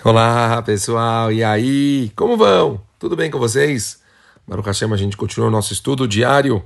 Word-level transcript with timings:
Olá 0.00 0.60
pessoal, 0.62 1.30
e 1.30 1.44
aí? 1.44 2.10
Como 2.16 2.36
vão? 2.36 2.80
Tudo 2.98 3.14
bem 3.14 3.30
com 3.30 3.38
vocês? 3.38 4.00
Baruch 4.48 4.66
Hashem, 4.66 4.92
a 4.92 4.96
gente 4.96 5.16
continua 5.16 5.46
o 5.46 5.50
nosso 5.50 5.72
estudo 5.72 6.08
diário. 6.08 6.60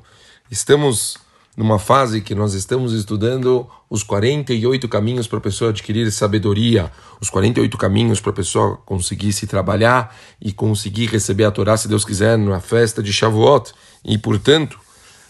Estamos 0.50 1.18
numa 1.54 1.78
fase 1.78 2.22
que 2.22 2.34
nós 2.34 2.54
estamos 2.54 2.94
estudando 2.94 3.68
os 3.90 4.02
48 4.02 4.88
caminhos 4.88 5.28
para 5.28 5.36
a 5.36 5.42
pessoa 5.42 5.68
adquirir 5.68 6.10
sabedoria, 6.12 6.90
os 7.20 7.28
48 7.28 7.76
caminhos 7.76 8.20
para 8.20 8.30
a 8.30 8.34
pessoa 8.34 8.78
conseguir 8.86 9.34
se 9.34 9.46
trabalhar 9.46 10.16
e 10.40 10.50
conseguir 10.50 11.06
receber 11.10 11.44
a 11.44 11.50
Torá, 11.50 11.76
se 11.76 11.88
Deus 11.88 12.06
quiser, 12.06 12.38
na 12.38 12.60
festa 12.60 13.02
de 13.02 13.12
Shavuot. 13.12 13.74
E, 14.02 14.16
portanto, 14.16 14.80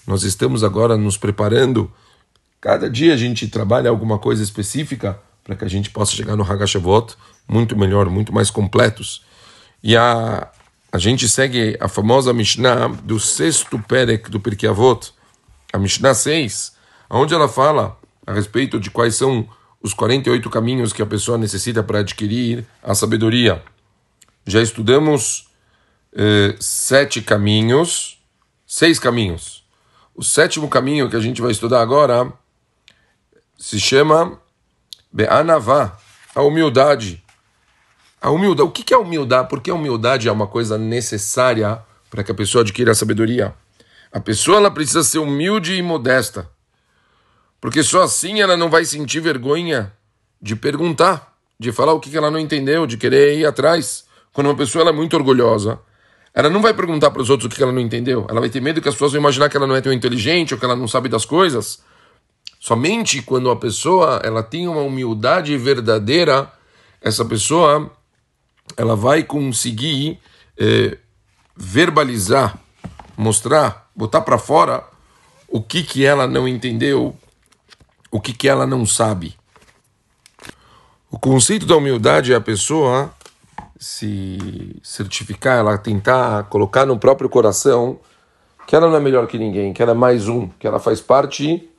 nós 0.06 0.22
estamos 0.22 0.62
agora 0.62 0.96
nos 0.96 1.16
preparando. 1.16 1.90
Cada 2.60 2.88
dia 2.88 3.14
a 3.14 3.16
gente 3.16 3.48
trabalha 3.48 3.90
alguma 3.90 4.16
coisa 4.16 4.44
específica 4.44 5.25
para 5.46 5.54
que 5.54 5.64
a 5.64 5.68
gente 5.68 5.90
possa 5.90 6.12
chegar 6.12 6.34
no 6.34 6.42
Hagashavot 6.42 7.14
muito 7.48 7.78
melhor, 7.78 8.10
muito 8.10 8.34
mais 8.34 8.50
completos. 8.50 9.24
E 9.80 9.96
a, 9.96 10.50
a 10.90 10.98
gente 10.98 11.28
segue 11.28 11.76
a 11.80 11.86
famosa 11.86 12.32
Mishnah 12.32 12.88
do 13.04 13.20
sexto 13.20 13.78
Perek 13.78 14.28
do 14.28 14.40
Pirkei 14.40 14.68
Avot, 14.68 15.12
a 15.72 15.78
Mishnah 15.78 16.14
6, 16.14 16.72
onde 17.08 17.32
ela 17.32 17.48
fala 17.48 17.96
a 18.26 18.32
respeito 18.32 18.80
de 18.80 18.90
quais 18.90 19.14
são 19.14 19.48
os 19.80 19.94
48 19.94 20.50
caminhos 20.50 20.92
que 20.92 21.00
a 21.00 21.06
pessoa 21.06 21.38
necessita 21.38 21.80
para 21.80 22.00
adquirir 22.00 22.66
a 22.82 22.92
sabedoria. 22.92 23.62
Já 24.44 24.60
estudamos 24.60 25.48
eh, 26.12 26.56
sete 26.58 27.22
caminhos, 27.22 28.20
seis 28.66 28.98
caminhos. 28.98 29.64
O 30.12 30.24
sétimo 30.24 30.68
caminho 30.68 31.08
que 31.08 31.14
a 31.14 31.20
gente 31.20 31.40
vai 31.40 31.52
estudar 31.52 31.82
agora 31.82 32.32
se 33.56 33.78
chama 33.78 34.40
Be'anavá, 35.16 35.96
a 36.34 36.42
humildade. 36.42 37.24
A 38.20 38.30
humildade, 38.30 38.68
o 38.68 38.70
que 38.70 38.92
é 38.92 38.98
humildade? 38.98 39.48
Por 39.48 39.62
que 39.62 39.70
a 39.70 39.74
humildade 39.74 40.28
é 40.28 40.30
uma 40.30 40.46
coisa 40.46 40.76
necessária 40.76 41.82
para 42.10 42.22
que 42.22 42.30
a 42.30 42.34
pessoa 42.34 42.60
adquira 42.60 42.92
a 42.92 42.94
sabedoria? 42.94 43.54
A 44.12 44.20
pessoa 44.20 44.58
ela 44.58 44.70
precisa 44.70 45.02
ser 45.02 45.18
humilde 45.20 45.72
e 45.72 45.80
modesta, 45.80 46.50
porque 47.62 47.82
só 47.82 48.02
assim 48.02 48.42
ela 48.42 48.58
não 48.58 48.68
vai 48.68 48.84
sentir 48.84 49.20
vergonha 49.20 49.90
de 50.40 50.54
perguntar, 50.54 51.34
de 51.58 51.72
falar 51.72 51.94
o 51.94 52.00
que 52.00 52.14
ela 52.14 52.30
não 52.30 52.38
entendeu, 52.38 52.86
de 52.86 52.98
querer 52.98 53.38
ir 53.38 53.46
atrás. 53.46 54.04
Quando 54.34 54.48
uma 54.48 54.54
pessoa 54.54 54.82
ela 54.82 54.90
é 54.90 54.94
muito 54.94 55.16
orgulhosa, 55.16 55.80
ela 56.34 56.50
não 56.50 56.60
vai 56.60 56.74
perguntar 56.74 57.10
para 57.10 57.22
os 57.22 57.30
outros 57.30 57.50
o 57.50 57.56
que 57.56 57.62
ela 57.62 57.72
não 57.72 57.80
entendeu. 57.80 58.26
Ela 58.28 58.40
vai 58.40 58.50
ter 58.50 58.60
medo 58.60 58.82
que 58.82 58.88
as 58.90 58.94
pessoas 58.94 59.12
vão 59.12 59.20
imaginar 59.22 59.48
que 59.48 59.56
ela 59.56 59.66
não 59.66 59.76
é 59.76 59.80
tão 59.80 59.94
inteligente 59.94 60.52
ou 60.52 60.60
que 60.60 60.66
ela 60.66 60.76
não 60.76 60.86
sabe 60.86 61.08
das 61.08 61.24
coisas. 61.24 61.80
Somente 62.66 63.22
quando 63.22 63.48
a 63.48 63.54
pessoa 63.54 64.20
ela 64.24 64.42
tem 64.42 64.66
uma 64.66 64.80
humildade 64.80 65.56
verdadeira, 65.56 66.50
essa 67.00 67.24
pessoa 67.24 67.92
ela 68.76 68.96
vai 68.96 69.22
conseguir 69.22 70.18
é, 70.58 70.98
verbalizar, 71.56 72.58
mostrar, 73.16 73.88
botar 73.94 74.22
para 74.22 74.36
fora 74.36 74.82
o 75.46 75.62
que 75.62 75.84
que 75.84 76.04
ela 76.04 76.26
não 76.26 76.48
entendeu, 76.48 77.16
o 78.10 78.20
que 78.20 78.32
que 78.32 78.48
ela 78.48 78.66
não 78.66 78.84
sabe. 78.84 79.36
O 81.08 81.20
conceito 81.20 81.66
da 81.66 81.76
humildade 81.76 82.32
é 82.32 82.34
a 82.34 82.40
pessoa 82.40 83.14
se 83.78 84.76
certificar, 84.82 85.58
ela 85.58 85.78
tentar 85.78 86.42
colocar 86.48 86.84
no 86.84 86.98
próprio 86.98 87.28
coração 87.28 88.00
que 88.66 88.74
ela 88.74 88.88
não 88.88 88.96
é 88.96 89.00
melhor 89.00 89.28
que 89.28 89.38
ninguém, 89.38 89.72
que 89.72 89.80
ela 89.80 89.92
é 89.92 89.94
mais 89.94 90.26
um, 90.26 90.48
que 90.58 90.66
ela 90.66 90.80
faz 90.80 91.00
parte 91.00 91.70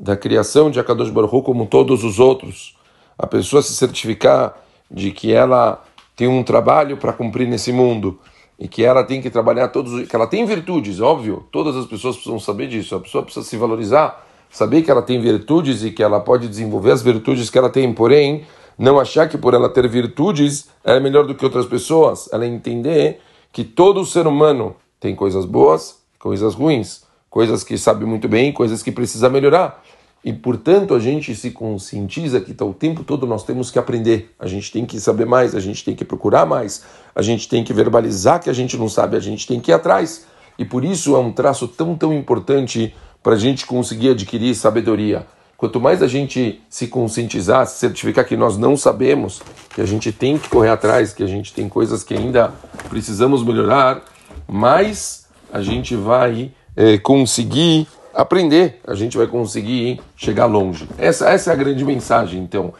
da 0.00 0.16
criação 0.16 0.70
de 0.70 0.78
Akadosh 0.78 1.10
Baruch 1.10 1.42
como 1.42 1.66
todos 1.66 2.04
os 2.04 2.18
outros. 2.20 2.76
A 3.18 3.26
pessoa 3.26 3.62
se 3.62 3.74
certificar 3.74 4.56
de 4.90 5.10
que 5.10 5.32
ela 5.32 5.84
tem 6.16 6.28
um 6.28 6.42
trabalho 6.42 6.96
para 6.96 7.12
cumprir 7.12 7.48
nesse 7.48 7.72
mundo 7.72 8.18
e 8.58 8.66
que 8.66 8.84
ela 8.84 9.04
tem 9.04 9.20
que 9.20 9.30
trabalhar 9.30 9.68
todos, 9.68 10.08
que 10.08 10.16
ela 10.16 10.26
tem 10.26 10.44
virtudes, 10.44 11.00
óbvio, 11.00 11.46
todas 11.50 11.76
as 11.76 11.86
pessoas 11.86 12.16
precisam 12.16 12.40
saber 12.40 12.68
disso. 12.68 12.94
A 12.94 13.00
pessoa 13.00 13.22
precisa 13.22 13.44
se 13.44 13.56
valorizar, 13.56 14.26
saber 14.50 14.82
que 14.82 14.90
ela 14.90 15.02
tem 15.02 15.20
virtudes 15.20 15.84
e 15.84 15.90
que 15.90 16.02
ela 16.02 16.20
pode 16.20 16.48
desenvolver 16.48 16.92
as 16.92 17.02
virtudes 17.02 17.50
que 17.50 17.58
ela 17.58 17.70
tem, 17.70 17.92
porém, 17.92 18.44
não 18.76 18.98
achar 18.98 19.28
que 19.28 19.36
por 19.36 19.54
ela 19.54 19.68
ter 19.68 19.88
virtudes 19.88 20.68
ela 20.84 20.96
é 20.96 21.00
melhor 21.00 21.26
do 21.26 21.34
que 21.34 21.44
outras 21.44 21.66
pessoas. 21.66 22.28
Ela 22.32 22.46
entender 22.46 23.20
que 23.52 23.64
todo 23.64 24.04
ser 24.06 24.26
humano 24.26 24.76
tem 25.00 25.14
coisas 25.14 25.44
boas, 25.44 26.00
coisas 26.18 26.54
ruins, 26.54 27.07
coisas 27.30 27.62
que 27.64 27.76
sabe 27.76 28.04
muito 28.04 28.28
bem, 28.28 28.52
coisas 28.52 28.82
que 28.82 28.92
precisa 28.92 29.28
melhorar. 29.28 29.82
E, 30.24 30.32
portanto, 30.32 30.94
a 30.94 30.98
gente 30.98 31.34
se 31.34 31.50
conscientiza 31.52 32.40
que 32.40 32.52
tá, 32.52 32.64
o 32.64 32.74
tempo 32.74 33.04
todo 33.04 33.26
nós 33.26 33.44
temos 33.44 33.70
que 33.70 33.78
aprender, 33.78 34.34
a 34.38 34.46
gente 34.46 34.72
tem 34.72 34.84
que 34.84 34.98
saber 34.98 35.26
mais, 35.26 35.54
a 35.54 35.60
gente 35.60 35.84
tem 35.84 35.94
que 35.94 36.04
procurar 36.04 36.44
mais, 36.44 36.84
a 37.14 37.22
gente 37.22 37.48
tem 37.48 37.62
que 37.62 37.72
verbalizar 37.72 38.40
que 38.40 38.50
a 38.50 38.52
gente 38.52 38.76
não 38.76 38.88
sabe, 38.88 39.16
a 39.16 39.20
gente 39.20 39.46
tem 39.46 39.60
que 39.60 39.70
ir 39.70 39.74
atrás. 39.74 40.26
E 40.58 40.64
por 40.64 40.84
isso 40.84 41.14
é 41.14 41.18
um 41.18 41.32
traço 41.32 41.68
tão, 41.68 41.96
tão 41.96 42.12
importante 42.12 42.94
para 43.22 43.34
a 43.34 43.38
gente 43.38 43.64
conseguir 43.64 44.10
adquirir 44.10 44.54
sabedoria. 44.54 45.24
Quanto 45.56 45.80
mais 45.80 46.02
a 46.02 46.06
gente 46.06 46.60
se 46.68 46.86
conscientizar, 46.86 47.66
se 47.66 47.78
certificar 47.78 48.24
que 48.24 48.36
nós 48.36 48.56
não 48.56 48.76
sabemos, 48.76 49.40
que 49.74 49.80
a 49.80 49.86
gente 49.86 50.12
tem 50.12 50.38
que 50.38 50.48
correr 50.48 50.70
atrás, 50.70 51.12
que 51.12 51.22
a 51.22 51.26
gente 51.26 51.52
tem 51.52 51.68
coisas 51.68 52.04
que 52.04 52.14
ainda 52.14 52.52
precisamos 52.88 53.44
melhorar, 53.44 54.04
mais 54.46 55.26
a 55.52 55.60
gente 55.60 55.96
vai 55.96 56.52
é, 56.78 56.96
conseguir 56.96 57.88
aprender, 58.14 58.80
a 58.86 58.94
gente 58.94 59.16
vai 59.16 59.26
conseguir 59.26 60.00
chegar 60.16 60.46
longe. 60.46 60.88
Essa, 60.96 61.28
essa 61.28 61.50
é 61.50 61.52
a 61.52 61.56
grande 61.56 61.84
mensagem, 61.84 62.40
então. 62.40 62.72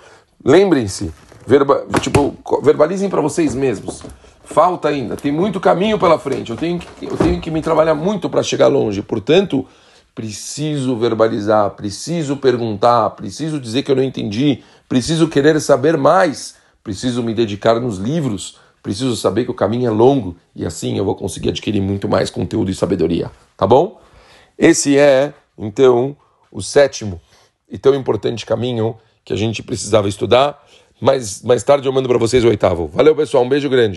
Lembrem-se, 0.44 1.12
verba, 1.44 1.84
tipo, 2.00 2.32
verbalizem 2.62 3.10
para 3.10 3.20
vocês 3.20 3.56
mesmos. 3.56 4.04
Falta 4.44 4.88
ainda, 4.88 5.16
tem 5.16 5.32
muito 5.32 5.58
caminho 5.58 5.98
pela 5.98 6.16
frente. 6.16 6.50
Eu 6.50 6.56
tenho 6.56 6.78
que, 6.78 7.06
eu 7.06 7.16
tenho 7.16 7.40
que 7.40 7.50
me 7.50 7.60
trabalhar 7.60 7.94
muito 7.94 8.30
para 8.30 8.40
chegar 8.40 8.68
longe. 8.68 9.02
Portanto, 9.02 9.66
preciso 10.14 10.96
verbalizar, 10.96 11.70
preciso 11.70 12.36
perguntar, 12.36 13.10
preciso 13.10 13.58
dizer 13.60 13.82
que 13.82 13.90
eu 13.90 13.96
não 13.96 14.02
entendi, 14.04 14.62
preciso 14.88 15.26
querer 15.26 15.60
saber 15.60 15.96
mais, 15.96 16.54
preciso 16.84 17.20
me 17.20 17.34
dedicar 17.34 17.80
nos 17.80 17.98
livros, 17.98 18.58
preciso 18.82 19.16
saber 19.16 19.44
que 19.44 19.50
o 19.50 19.54
caminho 19.54 19.86
é 19.86 19.90
longo 19.90 20.36
e 20.54 20.64
assim 20.64 20.96
eu 20.96 21.04
vou 21.04 21.14
conseguir 21.14 21.50
adquirir 21.50 21.80
muito 21.80 22.08
mais 22.08 22.30
conteúdo 22.30 22.70
e 22.70 22.74
sabedoria. 22.74 23.30
Tá 23.56 23.66
bom? 23.66 24.00
Esse 24.58 24.98
é, 24.98 25.32
então, 25.56 26.16
o 26.50 26.62
sétimo 26.62 27.20
e 27.70 27.78
tão 27.78 27.94
importante 27.94 28.46
caminho 28.46 28.96
que 29.24 29.32
a 29.32 29.36
gente 29.36 29.62
precisava 29.62 30.08
estudar. 30.08 30.64
Mas 31.00 31.42
mais 31.42 31.62
tarde 31.62 31.86
eu 31.86 31.92
mando 31.92 32.08
para 32.08 32.18
vocês 32.18 32.44
o 32.44 32.48
oitavo. 32.48 32.88
Valeu, 32.88 33.14
pessoal. 33.14 33.44
Um 33.44 33.48
beijo 33.48 33.68
grande. 33.68 33.96